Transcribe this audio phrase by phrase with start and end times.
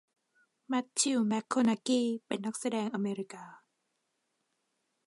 [0.67, 3.45] แมทธิวแม็กโคนากี้เป็นนักแสดงอเมริกา